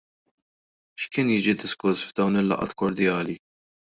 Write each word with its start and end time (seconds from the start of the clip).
X'kien 1.01 1.29
jiġi 1.33 1.53
diskuss 1.65 2.01
f'dawn 2.07 2.39
il-laqgħat 2.41 2.75
kordjali? 2.83 3.37